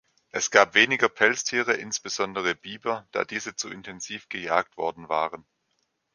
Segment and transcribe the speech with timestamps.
[0.31, 5.45] Es gab weniger Pelztiere, insbesondere Biber, da diese zu intensiv gejagt worden waren.